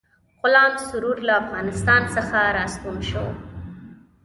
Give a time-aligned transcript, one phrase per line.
[0.41, 3.25] غلام سرور له افغانستان څخه را ستون شو.